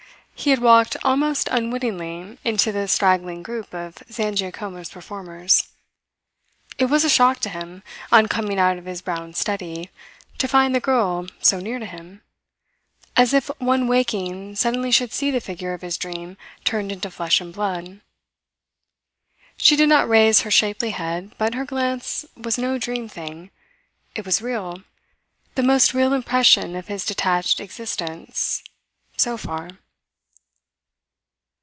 He 0.33 0.49
had 0.49 0.57
walked 0.57 0.97
almost 1.03 1.47
unwittingly 1.51 2.39
into 2.43 2.71
the 2.71 2.87
straggling 2.87 3.43
group 3.43 3.75
of 3.75 3.97
Zangiacomo's 4.11 4.89
performers. 4.89 5.69
It 6.79 6.85
was 6.85 7.03
a 7.03 7.09
shock 7.09 7.37
to 7.41 7.49
him, 7.49 7.83
on 8.11 8.25
coming 8.25 8.57
out 8.57 8.79
of 8.79 8.85
his 8.85 9.03
brown 9.03 9.35
study, 9.35 9.91
to 10.39 10.47
find 10.47 10.73
the 10.73 10.79
girl 10.79 11.27
so 11.41 11.59
near 11.59 11.77
to 11.77 11.85
him, 11.85 12.23
as 13.15 13.35
if 13.35 13.51
one 13.59 13.87
waking 13.87 14.55
suddenly 14.55 14.89
should 14.89 15.13
see 15.13 15.29
the 15.29 15.39
figure 15.41 15.75
of 15.75 15.83
his 15.83 15.95
dream 15.95 16.37
turned 16.63 16.91
into 16.91 17.11
flesh 17.11 17.39
and 17.39 17.53
blood. 17.53 18.01
She 19.57 19.75
did 19.75 19.89
not 19.89 20.09
raise 20.09 20.41
her 20.41 20.49
shapely 20.49 20.89
head, 20.89 21.35
but 21.37 21.53
her 21.53 21.65
glance 21.65 22.25
was 22.35 22.57
no 22.57 22.79
dream 22.79 23.07
thing. 23.07 23.51
It 24.15 24.25
was 24.25 24.41
real, 24.41 24.81
the 25.53 25.61
most 25.61 25.93
real 25.93 26.13
impression 26.13 26.75
of 26.75 26.87
his 26.87 27.05
detached 27.05 27.59
existence 27.59 28.63
so 29.15 29.37
far. 29.37 29.69